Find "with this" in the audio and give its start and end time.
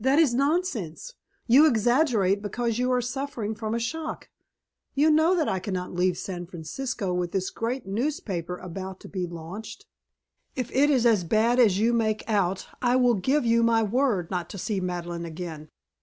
7.12-7.50